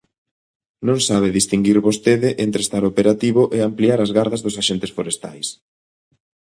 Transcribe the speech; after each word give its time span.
Non 0.87 0.99
sabe 1.07 1.35
distinguir 1.37 1.77
vostede 1.87 2.29
entre 2.45 2.61
estar 2.65 2.83
operativo 2.91 3.41
e 3.55 3.57
ampliar 3.59 3.99
as 4.01 4.13
gardas 4.17 4.43
dos 4.45 4.55
axentes 4.61 4.91
forestais. 4.97 5.47